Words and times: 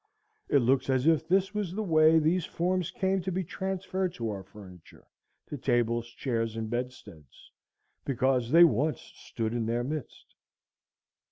It 0.49 0.63
looked 0.63 0.89
as 0.89 1.05
if 1.05 1.27
this 1.27 1.53
was 1.53 1.73
the 1.73 1.83
way 1.83 2.17
these 2.17 2.43
forms 2.43 2.89
came 2.89 3.21
to 3.21 3.31
be 3.31 3.43
transferred 3.43 4.15
to 4.15 4.31
our 4.31 4.41
furniture, 4.41 5.05
to 5.45 5.59
tables, 5.59 6.07
chairs, 6.07 6.57
and 6.57 6.71
bedsteads,—because 6.71 8.49
they 8.49 8.63
once 8.63 8.99
stood 8.99 9.53
in 9.53 9.67
their 9.67 9.83
midst. 9.83 10.33